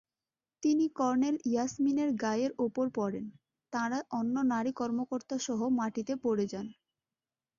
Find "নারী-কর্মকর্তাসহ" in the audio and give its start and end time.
4.51-5.59